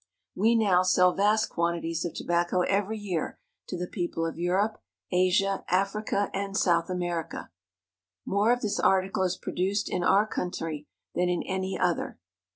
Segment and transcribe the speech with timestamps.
[0.33, 4.81] We now sell vast quantities of tobacco every year to the people of Europe,
[5.11, 7.51] Asia, Africa, and South America.
[8.25, 12.17] More of this article is produced in our country than in any other.